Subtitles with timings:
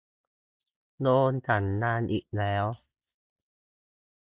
[1.01, 2.65] โดนสั่งงานอีกแล้ว